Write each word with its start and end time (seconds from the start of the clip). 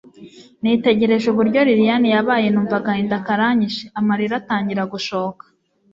nitegereje 0.61 1.25
uburyo 1.29 1.59
lilian 1.67 2.03
yabaye, 2.13 2.47
numva 2.49 2.75
agahinda 2.79 3.23
karanyishe, 3.27 3.83
amarira 3.99 4.33
atangira 4.41 4.83
gushoka 4.93 5.43